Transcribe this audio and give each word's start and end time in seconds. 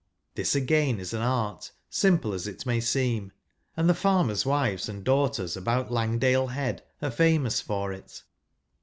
This 0.33 0.55
again 0.55 0.99
is 0.99 1.13
an 1.13 1.21
art, 1.21 1.71
simple 1.87 2.33
as 2.33 2.47
it 2.47 2.65
may 2.65 2.79
seem; 2.79 3.31
and 3.77 3.87
the 3.87 3.93
farmer's 3.93 4.47
wives 4.47 4.89
and 4.89 5.05
daugh¬ 5.05 5.35
ters 5.35 5.55
about 5.55 5.91
Langdale 5.91 6.47
Head 6.47 6.81
are 7.03 7.11
famous 7.11 7.61
for 7.61 7.93
it. 7.93 8.23